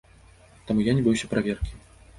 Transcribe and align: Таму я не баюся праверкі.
Таму 0.71 0.87
я 0.89 0.97
не 1.01 1.05
баюся 1.11 1.33
праверкі. 1.35 1.73